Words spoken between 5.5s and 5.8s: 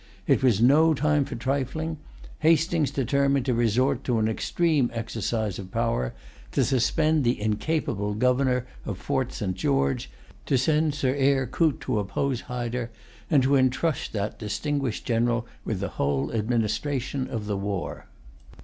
of